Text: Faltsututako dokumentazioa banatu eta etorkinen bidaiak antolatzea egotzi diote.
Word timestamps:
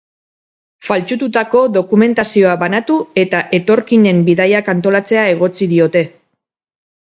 Faltsututako 0.85 1.61
dokumentazioa 1.75 2.55
banatu 2.63 2.97
eta 3.25 3.43
etorkinen 3.59 4.25
bidaiak 4.31 4.75
antolatzea 4.77 5.29
egotzi 5.37 5.71
diote. 5.77 6.05